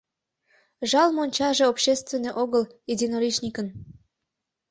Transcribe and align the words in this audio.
Жал, 0.89 1.09
мончаже 1.17 1.63
общественный 1.73 2.35
огыл, 2.43 2.63
единоличникын... 2.93 3.67